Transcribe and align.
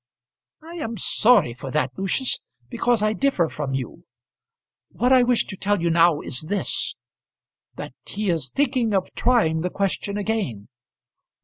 "I 0.63 0.77
am 0.77 0.97
sorry 0.97 1.53
for 1.53 1.69
that, 1.69 1.91
Lucius, 1.95 2.39
because 2.71 3.03
I 3.03 3.13
differ 3.13 3.47
from 3.49 3.75
you. 3.75 4.05
What 4.89 5.13
I 5.13 5.21
wish 5.21 5.45
to 5.45 5.55
tell 5.55 5.79
you 5.79 5.91
now 5.91 6.21
is 6.21 6.41
this, 6.49 6.95
that 7.75 7.93
he 8.07 8.31
is 8.31 8.49
thinking 8.49 8.95
of 8.95 9.13
trying 9.13 9.61
the 9.61 9.69
question 9.69 10.17
again." 10.17 10.69